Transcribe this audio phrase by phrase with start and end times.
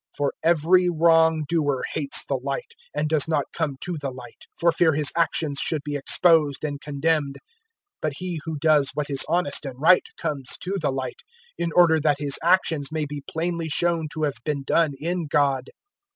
[0.17, 4.71] 003:020 For every wrongdoer hates the light, and does not come to the light, for
[4.71, 7.35] fear his actions should be exposed and condemned.
[8.01, 11.21] 003:021 But he who does what is honest and right comes to the light,
[11.59, 15.67] in order that his actions may be plainly shown to have been done in God.